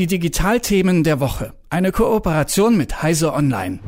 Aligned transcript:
Die 0.00 0.06
Digitalthemen 0.06 1.04
der 1.04 1.20
Woche. 1.20 1.52
Eine 1.68 1.92
Kooperation 1.92 2.74
mit 2.74 3.02
Heise 3.02 3.34
Online. 3.34 3.80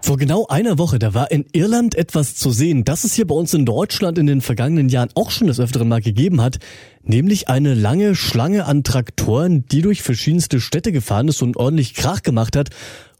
Vor 0.00 0.16
genau 0.16 0.46
einer 0.46 0.78
Woche, 0.78 1.00
da 1.00 1.12
war 1.12 1.32
in 1.32 1.44
Irland 1.52 1.96
etwas 1.96 2.36
zu 2.36 2.52
sehen, 2.52 2.84
das 2.84 3.02
es 3.02 3.14
hier 3.14 3.26
bei 3.26 3.34
uns 3.34 3.52
in 3.52 3.66
Deutschland 3.66 4.16
in 4.16 4.28
den 4.28 4.42
vergangenen 4.42 4.88
Jahren 4.88 5.08
auch 5.16 5.32
schon 5.32 5.48
des 5.48 5.58
Öfteren 5.58 5.88
mal 5.88 6.00
gegeben 6.00 6.40
hat, 6.40 6.60
nämlich 7.02 7.48
eine 7.48 7.74
lange 7.74 8.14
Schlange 8.14 8.64
an 8.66 8.84
Traktoren, 8.84 9.66
die 9.66 9.82
durch 9.82 10.02
verschiedenste 10.02 10.60
Städte 10.60 10.92
gefahren 10.92 11.26
ist 11.26 11.42
und 11.42 11.56
ordentlich 11.56 11.94
Krach 11.94 12.22
gemacht 12.22 12.54
hat, 12.54 12.70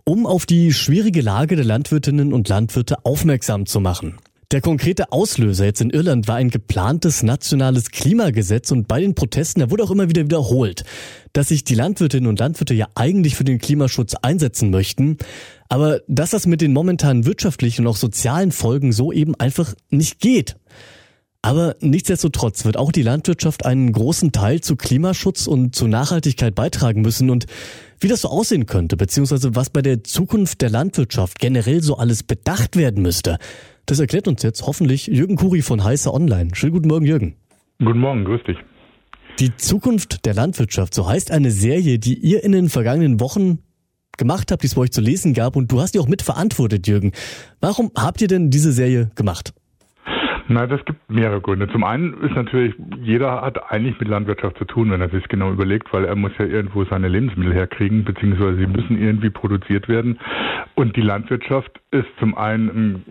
um 0.05 0.25
auf 0.25 0.47
die 0.47 0.73
schwierige 0.73 1.23
Lage 1.23 1.57
der 1.57 1.65
Landwirtinnen 1.65 2.33
und 2.33 2.49
Landwirte 2.49 3.05
aufmerksam 3.05 3.67
zu 3.67 3.81
machen. 3.81 4.19
Der 4.53 4.61
konkrete 4.61 5.11
Auslöser 5.11 5.65
jetzt 5.65 5.81
in 5.81 5.91
Irland 5.91 6.29
war 6.29 6.37
ein 6.37 6.51
geplantes 6.51 7.25
nationales 7.25 7.91
Klimagesetz 7.91 8.71
und 8.71 8.87
bei 8.87 9.01
den 9.01 9.17
Protesten, 9.17 9.59
da 9.59 9.73
wurde 9.73 9.83
auch 9.83 9.91
immer 9.91 10.09
wieder 10.09 10.23
wiederholt, 10.23 10.85
dass 11.33 11.49
sich 11.49 11.65
die 11.65 11.75
Landwirtinnen 11.75 12.29
und 12.29 12.39
Landwirte 12.39 12.73
ja 12.73 12.87
eigentlich 12.95 13.35
für 13.35 13.43
den 13.43 13.59
Klimaschutz 13.59 14.15
einsetzen 14.23 14.71
möchten, 14.71 15.17
aber 15.69 16.01
dass 16.07 16.31
das 16.31 16.47
mit 16.47 16.61
den 16.61 16.73
momentanen 16.73 17.27
wirtschaftlichen 17.27 17.83
und 17.83 17.89
auch 17.89 17.97
sozialen 17.97 18.53
Folgen 18.53 18.93
so 18.93 19.11
eben 19.11 19.35
einfach 19.35 19.75
nicht 19.91 20.21
geht. 20.21 20.55
Aber 21.43 21.75
nichtsdestotrotz 21.81 22.65
wird 22.65 22.77
auch 22.77 22.93
die 22.93 23.03
Landwirtschaft 23.03 23.67
einen 23.67 23.91
großen 23.91 24.31
Teil 24.31 24.61
zu 24.61 24.77
Klimaschutz 24.77 25.49
und 25.49 25.75
zu 25.75 25.89
Nachhaltigkeit 25.89 26.55
beitragen 26.55 27.03
müssen 27.03 27.31
und 27.31 27.47
wie 27.99 28.09
das 28.09 28.21
so 28.21 28.29
aussehen 28.29 28.67
könnte, 28.67 28.97
beziehungsweise 28.97 29.57
was 29.57 29.71
bei 29.71 29.83
der 29.83 30.05
Zukunft 30.05 30.61
der 30.61 30.71
Landwirtschaft 30.71 31.41
generell 31.41 31.83
so 31.83 31.97
alles 31.97 32.23
bedacht 32.23 32.77
werden 32.77 33.03
müsste, 33.03 33.39
das 33.87 34.01
erklärt 34.01 34.29
uns 34.29 34.43
jetzt 34.43 34.67
hoffentlich 34.67 35.07
Jürgen 35.07 35.37
Kuri 35.37 35.63
von 35.63 35.83
Heißer 35.83 36.13
Online. 36.13 36.51
Schönen 36.55 36.73
guten 36.73 36.89
Morgen, 36.89 37.07
Jürgen. 37.07 37.37
Guten 37.79 38.01
Morgen, 38.01 38.25
grüß 38.25 38.43
dich. 38.45 38.59
Die 39.39 39.55
Zukunft 39.57 40.27
der 40.27 40.35
Landwirtschaft, 40.35 40.95
so 40.95 41.09
heißt 41.09 41.31
eine 41.31 41.51
Serie, 41.51 41.99
die 41.99 42.15
ihr 42.15 42.43
in 42.43 42.53
den 42.53 42.69
vergangenen 42.69 43.21
Wochen 43.21 43.59
gemacht 44.17 44.51
habt, 44.51 44.63
die 44.63 44.67
es 44.67 44.75
bei 44.75 44.83
euch 44.83 44.93
zu 44.93 45.01
lesen 45.01 45.35
gab 45.35 45.57
und 45.57 45.71
du 45.71 45.81
hast 45.81 45.95
die 45.95 45.99
auch 45.99 46.09
mitverantwortet, 46.09 46.87
Jürgen. 46.89 47.13
Warum 47.61 47.91
habt 47.97 48.21
ihr 48.23 48.29
denn 48.29 48.51
diese 48.51 48.73
Serie 48.73 49.11
gemacht? 49.15 49.53
Na, 50.49 50.67
das 50.67 50.85
gibt 50.85 51.11
mehrere 51.11 51.41
Gründe. 51.41 51.69
Zum 51.73 51.83
einen 51.83 52.15
ist 52.23 52.35
natürlich, 52.35 52.73
jeder 53.03 53.43
hat 53.43 53.71
eigentlich 53.71 53.99
mit 53.99 54.09
Landwirtschaft 54.09 54.57
zu 54.59 54.65
tun, 54.65 54.91
wenn 54.93 55.01
er 55.01 55.11
sich 55.11 55.27
genau 55.29 55.51
überlegt, 55.51 55.93
weil 55.93 56.05
er 56.05 56.15
muss 56.15 56.33
ja 56.39 56.45
irgendwo 56.45 56.85
seine 56.85 57.09
Lebensmittel 57.09 57.53
herkriegen, 57.53 58.05
beziehungsweise 58.05 58.57
sie 58.57 58.67
müssen 58.67 58.97
irgendwie 58.97 59.31
produziert 59.31 59.89
werden. 59.89 60.19
Und 60.77 60.97
die 60.97 61.03
Landwirtschaft 61.03 61.81
ist 61.91 62.07
zum 62.21 62.37
einen 62.39 62.69
ein 62.69 63.05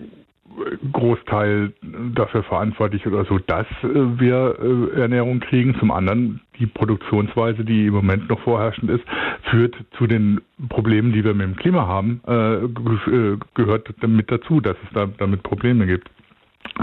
Großteil 0.91 1.73
dafür 2.13 2.43
verantwortlich 2.43 3.05
oder 3.05 3.25
so, 3.25 3.39
dass 3.39 3.67
äh, 3.83 4.19
wir 4.19 4.57
äh, 4.95 5.01
Ernährung 5.01 5.39
kriegen. 5.39 5.75
Zum 5.79 5.91
anderen 5.91 6.41
die 6.59 6.67
Produktionsweise, 6.67 7.65
die 7.65 7.87
im 7.87 7.93
Moment 7.93 8.29
noch 8.29 8.39
vorherrschend 8.41 8.89
ist, 8.89 9.03
führt 9.49 9.75
zu 9.97 10.07
den 10.07 10.41
Problemen, 10.69 11.11
die 11.11 11.23
wir 11.23 11.33
mit 11.33 11.47
dem 11.47 11.55
Klima 11.55 11.87
haben, 11.87 12.21
äh, 12.27 13.37
gehört 13.53 13.93
damit 14.01 14.31
dazu, 14.31 14.61
dass 14.61 14.77
es 14.83 14.93
da 14.93 15.07
damit 15.17 15.43
Probleme 15.43 15.85
gibt. 15.85 16.09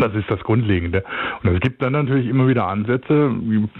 Das 0.01 0.15
ist 0.15 0.31
das 0.31 0.41
Grundlegende. 0.41 1.05
Und 1.43 1.55
es 1.55 1.61
gibt 1.61 1.83
dann 1.83 1.93
natürlich 1.93 2.27
immer 2.27 2.49
wieder 2.49 2.67
Ansätze, 2.67 3.31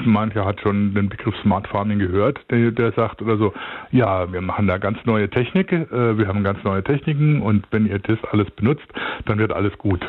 mancher 0.05 0.45
hat 0.45 0.61
schon 0.61 0.95
den 0.95 1.09
Begriff 1.09 1.35
Smart 1.43 1.67
Farming 1.69 1.99
gehört, 1.99 2.39
der, 2.51 2.71
der 2.71 2.93
sagt 2.93 3.23
oder 3.23 3.37
so, 3.37 3.53
ja, 3.91 4.31
wir 4.33 4.41
machen 4.41 4.67
da 4.67 4.79
ganz 4.79 4.99
neue 5.05 5.31
Technik, 5.31 5.73
äh, 5.73 6.19
wir 6.19 6.29
haben 6.29 6.45
ganz 6.45 6.63
neue 6.65 6.83
Techniken 6.83 7.41
und 7.41 7.67
wenn 7.71 7.87
ihr 7.87 7.99
das 7.99 8.19
alles 8.31 8.51
benutzt, 8.51 8.87
dann 9.27 9.39
wird 9.39 9.53
alles 9.53 9.77
gut. 9.79 10.01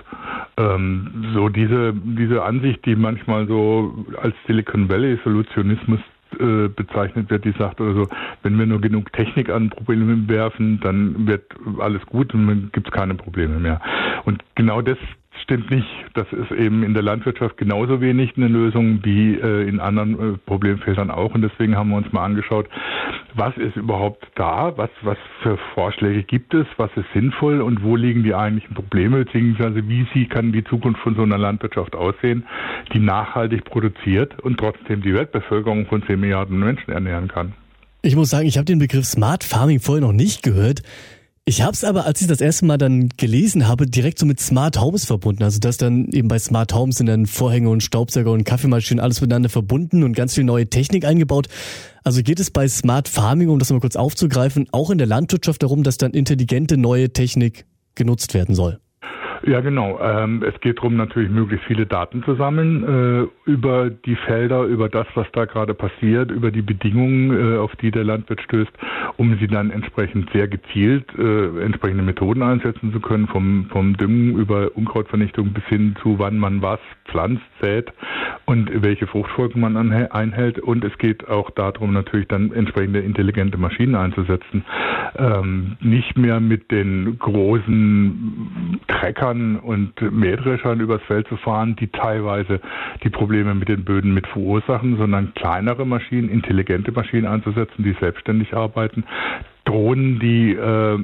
Ähm, 0.57 1.31
so 1.33 1.49
diese, 1.49 1.93
diese 1.93 2.43
Ansicht, 2.43 2.85
die 2.85 2.95
manchmal 2.95 3.47
so 3.47 4.05
als 4.21 4.35
Silicon 4.45 4.89
Valley 4.89 5.17
Solutionismus 5.23 5.99
äh, 6.39 6.67
bezeichnet 6.67 7.29
wird, 7.29 7.45
die 7.45 7.53
sagt 7.57 7.79
oder 7.79 7.93
so, 7.93 8.07
wenn 8.41 8.57
wir 8.57 8.65
nur 8.65 8.81
genug 8.81 9.13
Technik 9.13 9.49
an 9.49 9.69
Probleme 9.69 10.27
werfen, 10.27 10.79
dann 10.81 11.27
wird 11.27 11.43
alles 11.79 12.03
gut 12.07 12.33
und 12.33 12.47
dann 12.47 12.69
gibt 12.71 12.87
es 12.87 12.93
keine 12.93 13.13
Probleme 13.13 13.59
mehr. 13.59 13.79
Und 14.25 14.43
genau 14.55 14.81
das 14.81 14.97
stimmt 15.43 15.69
nicht. 15.69 15.87
Das 16.13 16.27
ist 16.31 16.51
eben 16.51 16.83
in 16.83 16.93
der 16.93 17.03
Landwirtschaft 17.03 17.57
genauso 17.57 18.01
wenig 18.01 18.31
eine 18.35 18.47
Lösung 18.47 19.03
wie 19.03 19.35
äh, 19.35 19.67
in 19.67 19.79
anderen 19.79 20.35
äh, 20.35 20.37
Problemfeldern 20.37 21.11
auch. 21.11 21.33
Und 21.33 21.41
deswegen 21.41 21.75
haben 21.75 21.89
wir 21.89 21.97
uns 21.97 22.11
mal 22.11 22.25
angeschaut, 22.25 22.67
was 23.35 23.55
ist 23.57 23.75
überhaupt 23.75 24.25
da, 24.35 24.73
was, 24.77 24.89
was 25.01 25.17
für 25.41 25.57
Vorschläge 25.73 26.23
gibt 26.23 26.53
es, 26.53 26.65
was 26.77 26.89
ist 26.95 27.05
sinnvoll 27.13 27.61
und 27.61 27.83
wo 27.83 27.95
liegen 27.95 28.23
die 28.23 28.33
eigentlichen 28.33 28.73
Probleme, 28.73 29.25
beziehungsweise 29.25 29.87
wie 29.87 30.07
sie 30.13 30.27
kann 30.27 30.51
die 30.51 30.63
Zukunft 30.63 31.01
von 31.01 31.15
so 31.15 31.23
einer 31.23 31.37
Landwirtschaft 31.37 31.95
aussehen, 31.95 32.45
die 32.93 32.99
nachhaltig 32.99 33.65
produziert 33.65 34.39
und 34.39 34.57
trotzdem 34.57 35.01
die 35.01 35.13
Weltbevölkerung 35.13 35.85
von 35.87 36.03
10 36.05 36.19
Milliarden 36.19 36.59
Menschen 36.59 36.91
ernähren 36.91 37.27
kann. 37.27 37.53
Ich 38.01 38.15
muss 38.15 38.29
sagen, 38.29 38.47
ich 38.47 38.57
habe 38.57 38.65
den 38.65 38.79
Begriff 38.79 39.05
Smart 39.05 39.43
Farming 39.43 39.79
vorher 39.79 40.05
noch 40.05 40.13
nicht 40.13 40.43
gehört. 40.43 40.81
Ich 41.45 41.61
habe 41.61 41.73
es 41.73 41.83
aber, 41.83 42.05
als 42.05 42.21
ich 42.21 42.27
das 42.27 42.39
erste 42.39 42.63
Mal 42.63 42.77
dann 42.77 43.09
gelesen 43.17 43.67
habe, 43.67 43.85
direkt 43.85 44.17
so 44.17 44.25
mit 44.25 44.39
Smart 44.39 44.79
Homes 44.79 45.03
verbunden. 45.03 45.43
Also 45.43 45.59
dass 45.59 45.75
dann 45.75 46.07
eben 46.13 46.29
bei 46.29 46.39
Smart 46.39 46.73
Homes 46.73 46.97
sind 46.97 47.07
dann 47.07 47.25
Vorhänge 47.25 47.69
und 47.69 47.83
Staubsauger 47.83 48.31
und 48.31 48.45
Kaffeemaschinen 48.45 49.03
alles 49.03 49.19
miteinander 49.19 49.49
verbunden 49.49 50.03
und 50.03 50.15
ganz 50.15 50.35
viel 50.35 50.45
neue 50.45 50.69
Technik 50.69 51.03
eingebaut. 51.03 51.49
Also 52.05 52.23
geht 52.23 52.39
es 52.39 52.49
bei 52.49 52.65
Smart 52.69 53.09
Farming, 53.09 53.49
um 53.49 53.59
das 53.59 53.71
mal 53.71 53.81
kurz 53.81 53.97
aufzugreifen, 53.97 54.67
auch 54.71 54.89
in 54.89 54.97
der 54.97 55.07
Landwirtschaft 55.07 55.63
darum, 55.63 55.83
dass 55.83 55.97
dann 55.97 56.13
intelligente 56.13 56.77
neue 56.77 57.11
Technik 57.11 57.65
genutzt 57.95 58.33
werden 58.33 58.55
soll? 58.55 58.79
Ja, 59.45 59.59
genau. 59.59 59.99
Ähm, 60.01 60.41
es 60.41 60.57
geht 60.61 60.77
darum, 60.77 60.95
natürlich 60.95 61.29
möglichst 61.29 61.65
viele 61.65 61.85
Daten 61.85 62.23
zu 62.23 62.35
sammeln 62.35 63.27
äh, 63.27 63.49
über 63.49 63.89
die 63.89 64.15
Felder, 64.15 64.63
über 64.63 64.87
das, 64.87 65.05
was 65.15 65.27
da 65.33 65.43
gerade 65.43 65.73
passiert, 65.73 66.31
über 66.31 66.49
die 66.49 66.61
Bedingungen, 66.61 67.55
äh, 67.55 67.57
auf 67.57 67.75
die 67.75 67.91
der 67.91 68.05
Landwirt 68.05 68.41
stößt, 68.41 68.71
um 69.17 69.37
sie 69.39 69.47
dann 69.47 69.69
entsprechend 69.69 70.29
sehr 70.31 70.47
gezielt 70.47 71.05
äh, 71.17 71.61
entsprechende 71.61 72.03
Methoden 72.03 72.41
einsetzen 72.41 72.93
zu 72.93 73.01
können, 73.01 73.27
vom, 73.27 73.65
vom 73.69 73.97
Düngen 73.97 74.37
über 74.37 74.71
Unkrautvernichtung 74.75 75.51
bis 75.51 75.65
hin 75.65 75.95
zu, 76.01 76.19
wann 76.19 76.37
man 76.39 76.61
was 76.61 76.79
pflanzt, 77.05 77.43
sät 77.61 77.91
und 78.45 78.69
welche 78.81 79.07
Fruchtfolgen 79.07 79.59
man 79.59 79.75
einhält. 79.75 80.59
Und 80.59 80.85
es 80.85 80.97
geht 80.97 81.27
auch 81.27 81.49
darum, 81.51 81.91
natürlich 81.91 82.29
dann 82.29 82.53
entsprechende 82.53 82.99
intelligente 82.99 83.57
Maschinen 83.57 83.95
einzusetzen. 83.95 84.63
Ähm, 85.17 85.77
nicht 85.81 86.17
mehr 86.17 86.39
mit 86.39 86.71
den 86.71 87.19
großen 87.19 88.79
Treckern 89.03 89.57
und 89.57 90.01
Mähdreschern 90.01 90.79
übers 90.79 91.01
Feld 91.03 91.27
zu 91.27 91.35
fahren, 91.35 91.75
die 91.75 91.87
teilweise 91.87 92.61
die 93.03 93.09
Probleme 93.09 93.53
mit 93.53 93.67
den 93.67 93.83
Böden 93.83 94.13
mit 94.13 94.25
verursachen, 94.27 94.95
sondern 94.95 95.33
kleinere 95.33 95.85
Maschinen, 95.85 96.29
intelligente 96.29 96.93
Maschinen 96.93 97.27
einzusetzen, 97.27 97.83
die 97.83 97.97
selbstständig 97.99 98.53
arbeiten. 98.55 99.03
Drohnen, 99.65 100.19
die 100.19 100.53
äh, 100.53 100.99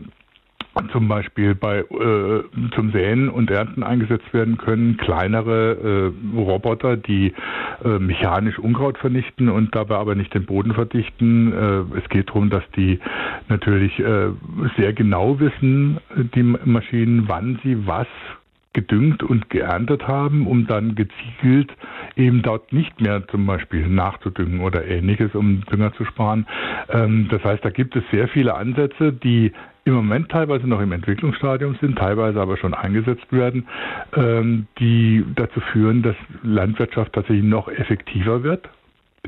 zum 0.91 1.07
Beispiel 1.07 1.55
bei 1.55 1.79
äh, 1.79 2.43
zum 2.75 2.91
Säen 2.91 3.29
und 3.29 3.51
Ernten 3.51 3.83
eingesetzt 3.83 4.33
werden 4.33 4.57
können, 4.57 4.97
kleinere 4.97 6.13
äh, 6.35 6.37
Roboter, 6.37 6.97
die 6.97 7.33
äh, 7.83 7.99
mechanisch 7.99 8.59
Unkraut 8.59 8.97
vernichten 8.97 9.49
und 9.49 9.75
dabei 9.75 9.95
aber 9.95 10.15
nicht 10.15 10.33
den 10.33 10.45
Boden 10.45 10.73
verdichten. 10.73 11.53
Äh, 11.53 11.97
es 11.97 12.09
geht 12.09 12.29
darum, 12.29 12.49
dass 12.49 12.63
die 12.75 12.99
natürlich 13.47 13.99
äh, 13.99 14.29
sehr 14.77 14.93
genau 14.93 15.39
wissen, 15.39 15.99
die 16.35 16.43
Maschinen, 16.43 17.27
wann 17.27 17.59
sie 17.63 17.87
was 17.87 18.07
gedüngt 18.73 19.23
und 19.23 19.49
geerntet 19.49 20.07
haben, 20.07 20.45
um 20.45 20.67
dann 20.67 20.95
gezielt 20.95 21.71
eben 22.15 22.41
dort 22.41 22.71
nicht 22.71 23.01
mehr 23.01 23.27
zum 23.27 23.45
Beispiel 23.45 23.87
nachzudüngen 23.87 24.59
oder 24.59 24.85
ähnliches, 24.85 25.33
um 25.33 25.61
Dünger 25.65 25.93
zu 25.93 26.05
sparen. 26.05 26.45
Ähm, 26.89 27.27
das 27.31 27.43
heißt, 27.43 27.65
da 27.65 27.71
gibt 27.71 27.95
es 27.95 28.03
sehr 28.11 28.27
viele 28.27 28.53
Ansätze, 28.55 29.11
die 29.11 29.51
im 29.85 29.93
Moment 29.93 30.29
teilweise 30.29 30.67
noch 30.67 30.81
im 30.81 30.91
Entwicklungsstadium 30.91 31.75
sind, 31.81 31.97
teilweise 31.97 32.39
aber 32.41 32.57
schon 32.57 32.73
eingesetzt 32.73 33.31
werden, 33.31 33.67
ähm, 34.15 34.67
die 34.79 35.25
dazu 35.35 35.59
führen, 35.71 36.03
dass 36.03 36.15
Landwirtschaft 36.43 37.13
tatsächlich 37.13 37.45
noch 37.45 37.67
effektiver 37.69 38.43
wird 38.43 38.69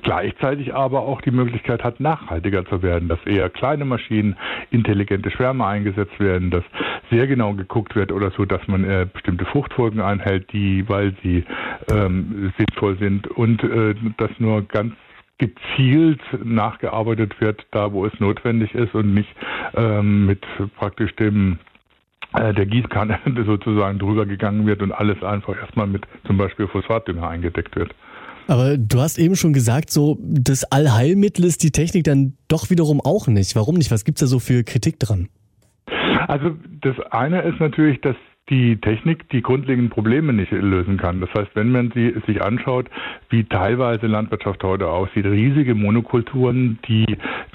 gleichzeitig 0.04 0.74
aber 0.74 1.02
auch 1.02 1.22
die 1.22 1.32
Möglichkeit 1.32 1.84
hat, 1.84 2.00
nachhaltiger 2.00 2.66
zu 2.66 2.82
werden, 2.82 3.10
dass 3.10 3.20
eher 3.26 3.50
kleine 3.50 3.86
Maschinen, 3.86 4.36
intelligente 4.72 5.32
Schwärme 5.32 5.66
eingesetzt 5.66 6.20
werden, 6.20 6.50
dass 6.50 6.64
sehr 7.10 7.28
genau 7.28 7.54
geguckt 7.54 7.96
wird 7.96 8.12
oder 8.12 8.32
so, 8.32 8.46
dass 8.46 8.66
man 8.68 8.84
äh, 8.84 9.08
bestimmte 9.12 9.46
Fruchtfolgen 9.46 10.02
einhält, 10.02 10.52
die, 10.54 10.88
weil 10.88 11.14
sie 11.22 11.44
ähm, 11.92 12.54
sinnvoll 12.58 12.98
sind 12.98 13.28
und 13.28 13.64
äh, 13.64 13.96
dass 14.18 14.32
nur 14.40 14.64
ganz 14.64 14.94
gezielt 15.42 16.22
nachgearbeitet 16.44 17.42
wird, 17.42 17.66
da 17.72 17.92
wo 17.92 18.06
es 18.06 18.14
notwendig 18.20 18.76
ist 18.76 18.94
und 18.94 19.16
nicht 19.16 19.30
ähm, 19.76 20.28
mit 20.28 20.46
praktisch 20.78 21.16
dem 21.16 21.58
äh, 22.34 22.54
der 22.54 22.68
Gießkanne 22.68 23.20
sozusagen 23.46 23.98
drüber 23.98 24.28
gegangen 24.28 24.68
wird 24.68 24.84
und 24.84 24.92
alles 24.92 25.22
einfach 25.24 25.58
erstmal 25.58 25.88
mit 25.88 26.04
zum 26.28 26.38
Beispiel 26.38 26.68
Phosphatdünger 26.68 27.28
eingedeckt 27.28 27.76
wird. 27.76 27.94
Aber 28.48 28.78
du 28.78 29.00
hast 29.00 29.18
eben 29.18 29.36
schon 29.36 29.54
gesagt, 29.54 29.90
so 29.90 30.20
das 30.22 30.64
Allheilmittel 30.64 31.46
ist 31.46 31.64
die 31.64 31.72
Technik 31.72 32.04
dann 32.04 32.34
doch 32.48 32.70
wiederum 32.70 33.02
auch 33.02 33.28
nicht. 33.28 33.56
Warum 33.56 33.76
nicht? 33.76 33.90
Was 33.90 34.06
gibt's 34.06 34.22
da 34.22 34.28
so 34.28 34.40
für 34.40 34.64
Kritik 34.64 35.00
dran? 35.00 35.30
Also 36.28 36.56
das 36.82 37.00
eine 37.10 37.42
ist 37.42 37.60
natürlich, 37.60 38.00
dass 38.02 38.16
die 38.50 38.78
Technik 38.82 39.30
die 39.30 39.42
grundlegenden 39.42 39.90
Probleme 39.90 40.34
nicht 40.34 40.52
lösen 40.52 40.98
kann. 40.98 41.22
Das 41.22 41.34
heißt, 41.34 41.52
wenn 41.54 41.72
man 41.72 41.92
sie, 41.92 42.14
sich 42.28 42.42
anschaut, 42.42 42.90
wie 43.30 43.46
teilweise 43.46 44.08
Landwirtschaft 44.08 44.64
heute 44.64 44.90
aussieht, 44.90 45.26
riesige 45.26 45.74
Monokulturen, 45.74 46.80
die 46.88 47.06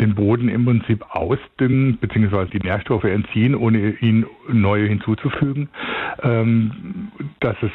den 0.01 0.15
Boden 0.15 0.49
im 0.49 0.65
Prinzip 0.65 1.05
ausdüngen 1.11 1.99
bzw. 1.99 2.47
die 2.47 2.67
Nährstoffe 2.67 3.05
entziehen, 3.05 3.55
ohne 3.55 3.91
ihn 4.01 4.27
neue 4.49 4.87
hinzuzufügen, 4.87 5.69
ähm, 6.23 7.11
dass 7.41 7.57
es 7.63 7.71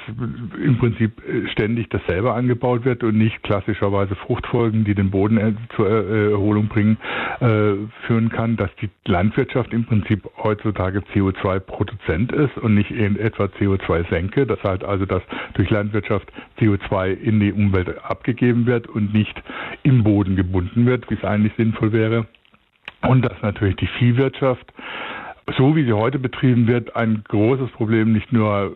im 0.63 0.77
Prinzip 0.77 1.21
ständig 1.51 1.89
dasselbe 1.89 2.33
angebaut 2.33 2.85
wird 2.85 3.03
und 3.03 3.17
nicht 3.17 3.43
klassischerweise 3.43 4.15
Fruchtfolgen, 4.15 4.83
die 4.83 4.95
den 4.95 5.11
Boden 5.11 5.37
äh, 5.37 5.53
zur 5.75 5.87
äh, 5.89 6.31
Erholung 6.31 6.67
bringen, 6.67 6.97
äh, 7.39 7.73
führen 8.07 8.29
kann, 8.29 8.57
dass 8.57 8.69
die 8.81 8.89
Landwirtschaft 9.05 9.73
im 9.73 9.85
Prinzip 9.85 10.27
heutzutage 10.37 11.01
CO2-Produzent 11.13 12.31
ist 12.31 12.57
und 12.57 12.75
nicht 12.75 12.91
in 13.05 13.19
etwa 13.19 13.45
CO2-Senke. 13.45 14.45
Das 14.45 14.63
heißt 14.63 14.83
also, 14.83 15.05
dass 15.05 15.23
durch 15.53 15.69
Landwirtschaft 15.69 16.31
CO2 16.59 17.13
in 17.13 17.39
die 17.39 17.51
Umwelt 17.51 18.03
abgegeben 18.03 18.65
wird 18.65 18.87
und 18.87 19.13
nicht 19.13 19.41
im 19.83 20.03
Boden 20.03 20.35
gebunden 20.35 20.85
wird, 20.85 21.09
wie 21.09 21.15
es 21.15 21.23
eigentlich 21.23 21.53
sinnvoll 21.57 21.91
wäre. 21.91 22.27
Und 23.01 23.23
dass 23.23 23.41
natürlich 23.41 23.77
die 23.77 23.87
Viehwirtschaft 23.87 24.71
so 25.57 25.75
wie 25.75 25.83
sie 25.83 25.93
heute 25.93 26.19
betrieben 26.19 26.67
wird, 26.67 26.95
ein 26.95 27.23
großes 27.27 27.71
Problem 27.71 28.13
nicht 28.13 28.31
nur 28.31 28.75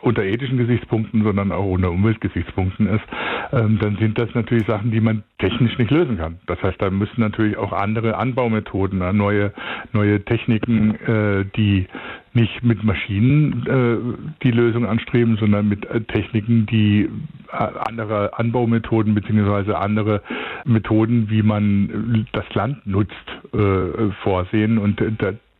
unter 0.00 0.22
ethischen 0.22 0.58
Gesichtspunkten, 0.58 1.22
sondern 1.22 1.52
auch 1.52 1.64
unter 1.64 1.90
Umweltgesichtspunkten 1.90 2.86
ist, 2.86 3.04
ähm, 3.52 3.78
dann 3.80 3.96
sind 3.96 4.18
das 4.18 4.32
natürlich 4.34 4.66
Sachen, 4.66 4.90
die 4.90 5.00
man 5.00 5.22
technisch 5.38 5.76
nicht 5.78 5.90
lösen 5.90 6.16
kann. 6.16 6.38
Das 6.46 6.62
heißt, 6.62 6.80
da 6.80 6.90
müssen 6.90 7.20
natürlich 7.20 7.56
auch 7.56 7.72
andere 7.72 8.16
Anbaumethoden, 8.16 9.00
äh, 9.02 9.12
neue, 9.12 9.52
neue 9.92 10.24
Techniken, 10.24 10.94
äh, 10.94 11.44
die 11.56 11.86
nicht 12.34 12.62
mit 12.62 12.82
Maschinen 12.82 13.66
äh, 13.66 14.34
die 14.42 14.50
Lösung 14.50 14.86
anstreben, 14.86 15.36
sondern 15.36 15.68
mit 15.68 15.86
äh, 15.86 16.00
Techniken, 16.02 16.66
die 16.66 17.08
äh, 17.52 17.56
andere 17.56 18.36
Anbaumethoden 18.38 19.14
beziehungsweise 19.14 19.78
andere 19.78 20.22
Methoden, 20.64 21.30
wie 21.30 21.42
man 21.42 22.26
das 22.32 22.44
Land 22.54 22.86
nutzt, 22.86 23.14
äh, 23.52 24.10
vorsehen. 24.22 24.78
Und 24.78 25.00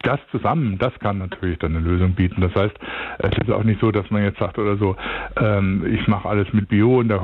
das 0.04 0.20
zusammen, 0.30 0.78
das 0.78 0.92
kann 1.00 1.18
natürlich 1.18 1.58
dann 1.58 1.76
eine 1.76 1.84
Lösung 1.84 2.12
bieten. 2.12 2.40
Das 2.40 2.54
heißt, 2.54 2.76
es 3.18 3.38
ist 3.38 3.50
auch 3.50 3.64
nicht 3.64 3.80
so, 3.80 3.90
dass 3.90 4.10
man 4.10 4.22
jetzt 4.22 4.38
sagt 4.38 4.58
oder 4.58 4.76
so, 4.76 4.96
ähm, 5.36 5.84
ich 5.86 6.06
mache 6.06 6.28
alles 6.28 6.52
mit 6.52 6.68
Bio 6.68 7.00
und 7.00 7.08
da 7.08 7.20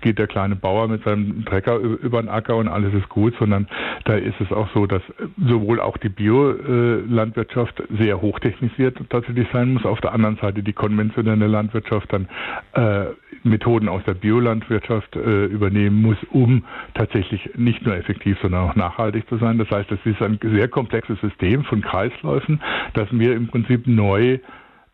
geht 0.00 0.18
der 0.18 0.26
kleine 0.26 0.56
Bauer 0.56 0.88
mit 0.88 1.04
seinem 1.04 1.44
Trecker 1.44 1.76
über 1.78 2.20
den 2.20 2.28
Acker 2.28 2.56
und 2.56 2.68
alles 2.68 2.92
ist 2.94 3.08
gut, 3.08 3.34
sondern 3.38 3.66
da 4.04 4.14
ist 4.14 4.40
es 4.40 4.52
auch 4.52 4.68
so, 4.74 4.86
dass 4.86 5.02
sowohl 5.38 5.80
auch 5.80 5.96
die 5.98 6.08
Biolandwirtschaft 6.08 7.82
sehr 7.98 8.20
hochtechnisiert 8.20 8.98
tatsächlich 9.08 9.48
sein 9.52 9.72
muss, 9.72 9.84
auf 9.84 10.00
der 10.00 10.12
anderen 10.12 10.36
Seite 10.36 10.62
die 10.62 10.72
konventionelle 10.72 11.46
Landwirtschaft 11.46 12.12
dann 12.12 12.28
äh, 12.72 13.06
Methoden 13.42 13.88
aus 13.88 14.02
der 14.04 14.14
Biolandwirtschaft 14.14 15.16
äh, 15.16 15.46
übernehmen 15.46 16.02
muss, 16.02 16.18
um 16.30 16.64
tatsächlich 16.94 17.50
nicht 17.56 17.84
nur 17.84 17.96
effektiv, 17.96 18.38
sondern 18.42 18.68
auch 18.68 18.74
nachhaltig 18.74 19.28
zu 19.28 19.38
sein. 19.38 19.58
Das 19.58 19.70
heißt, 19.70 19.90
es 19.90 20.00
ist 20.04 20.20
ein 20.20 20.38
sehr 20.42 20.68
komplexes 20.68 21.18
System 21.20 21.64
von 21.64 21.80
Kreisläufen, 22.00 22.60
das 22.94 23.08
wir 23.10 23.34
im 23.34 23.48
Prinzip 23.48 23.86
neu 23.86 24.38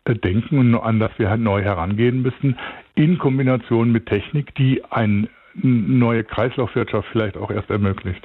äh, 0.05 0.15
denken 0.15 0.59
und 0.59 0.75
an 0.75 0.99
das 0.99 1.11
wir 1.17 1.29
halt 1.29 1.41
neu 1.41 1.61
herangehen 1.61 2.21
müssen, 2.21 2.57
in 2.95 3.17
Kombination 3.17 3.91
mit 3.91 4.07
Technik, 4.07 4.53
die 4.55 4.83
eine 4.89 5.27
neue 5.53 6.23
Kreislaufwirtschaft 6.23 7.07
vielleicht 7.11 7.37
auch 7.37 7.49
erst 7.49 7.69
ermöglicht. 7.69 8.21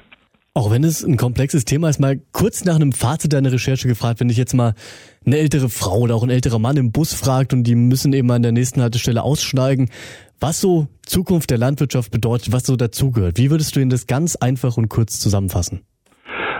Auch 0.55 0.71
wenn 0.71 0.85
es 0.85 1.03
ein 1.03 1.17
komplexes 1.17 1.65
Thema 1.65 1.89
ist, 1.89 1.99
mal 1.99 2.21
kurz 2.33 2.65
nach 2.65 2.75
einem 2.75 2.93
Fazit 2.93 3.33
deiner 3.33 3.53
Recherche 3.53 3.89
gefragt, 3.89 4.21
wenn 4.21 4.29
ich 4.29 4.37
jetzt 4.37 4.53
mal 4.53 4.75
eine 5.25 5.39
ältere 5.39 5.71
Frau 5.71 6.01
oder 6.01 6.15
auch 6.15 6.23
ein 6.23 6.29
älterer 6.29 6.59
Mann 6.59 6.77
im 6.77 6.93
Bus 6.93 7.15
fragt 7.15 7.55
und 7.55 7.65
die 7.65 7.75
müssen 7.75 8.13
eben 8.13 8.31
an 8.31 8.43
der 8.43 8.53
nächsten 8.53 8.83
Haltestelle 8.83 9.23
aussteigen, 9.23 9.89
was 10.41 10.61
so 10.61 10.89
Zukunft 11.07 11.51
der 11.51 11.57
Landwirtschaft 11.57 12.11
bedeutet, 12.11 12.53
was 12.53 12.65
so 12.65 12.77
dazugehört. 12.77 13.39
Wie 13.39 13.51
würdest 13.51 13.75
du 13.75 13.81
Ihnen 13.81 13.89
das 13.89 14.07
ganz 14.07 14.37
einfach 14.37 14.77
und 14.77 14.89
kurz 14.89 15.21
zusammenfassen? 15.21 15.87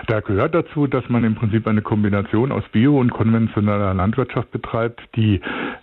Da 0.07 0.19
gehört 0.19 0.53
dazu, 0.53 0.87
dass 0.87 1.07
man 1.09 1.23
im 1.23 1.35
Prinzip 1.35 1.65
eine 1.67 1.81
Kombination 1.81 2.51
aus 2.51 2.63
Bio- 2.71 2.99
und 2.99 3.11
konventioneller 3.11 3.93
Landwirtschaft 3.93 4.51
betreibt, 4.51 5.01
die 5.15 5.39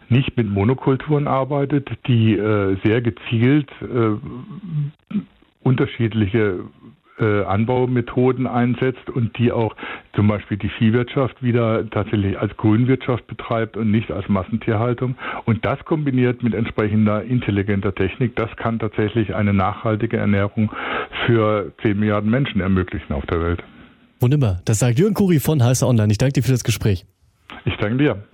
nicht 0.09 0.37
mit 0.37 0.49
Monokulturen 0.49 1.27
arbeitet, 1.27 1.89
die 2.07 2.37
äh, 2.37 2.77
sehr 2.85 3.01
gezielt 3.01 3.71
äh, 3.81 5.17
unterschiedliche 5.63 6.65
äh, 7.19 7.45
Anbaumethoden 7.45 8.47
einsetzt 8.47 9.09
und 9.11 9.37
die 9.39 9.53
auch 9.53 9.75
zum 10.15 10.29
Beispiel 10.29 10.57
die 10.57 10.69
Viehwirtschaft 10.69 11.43
wieder 11.43 11.89
tatsächlich 11.91 12.39
als 12.39 12.57
Grünwirtschaft 12.57 13.27
betreibt 13.27 13.77
und 13.77 13.91
nicht 13.91 14.11
als 14.11 14.29
Massentierhaltung. 14.29 15.17
Und 15.45 15.65
das 15.65 15.83
kombiniert 15.85 16.43
mit 16.43 16.55
entsprechender 16.55 17.23
intelligenter 17.23 17.95
Technik, 17.95 18.37
das 18.37 18.55
kann 18.57 18.79
tatsächlich 18.79 19.35
eine 19.35 19.55
nachhaltige 19.55 20.17
Ernährung 20.17 20.73
für 21.27 21.73
10 21.83 21.99
Milliarden 21.99 22.31
Menschen 22.31 22.61
ermöglichen 22.61 23.13
auf 23.13 23.27
der 23.27 23.41
Welt. 23.43 23.63
Wunderbar. 24.21 24.61
Das 24.67 24.79
sagt 24.79 24.99
Jürgen 24.99 25.15
Kuri 25.15 25.41
von 25.41 25.63
Heißer 25.63 25.89
Online. 25.89 26.13
Ich 26.13 26.19
danke 26.19 26.35
dir 26.35 26.43
für 26.43 26.53
das 26.53 26.65
Gespräch. 26.65 27.07
Ich 27.65 27.77
danke 27.81 27.97
dir. 27.97 28.25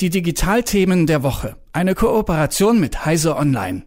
Die 0.00 0.10
Digitalthemen 0.10 1.06
der 1.06 1.22
Woche. 1.22 1.56
Eine 1.72 1.94
Kooperation 1.94 2.78
mit 2.78 3.04
Heise 3.04 3.36
Online. 3.36 3.86